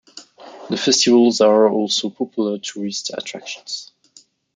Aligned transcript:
The 0.71 0.77
festivals 0.83 1.41
are 1.41 1.69
also 1.69 2.09
popular 2.09 2.57
tourist 2.57 3.11
attractions. 3.15 3.91